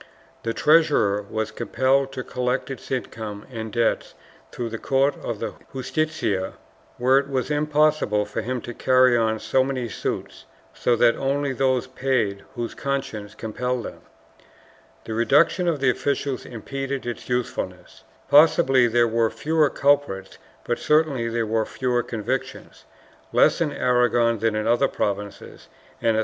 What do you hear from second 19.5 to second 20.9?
culprits but